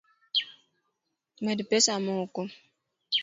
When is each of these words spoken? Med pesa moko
Med 1.45 1.59
pesa 1.69 1.95
moko 2.05 2.41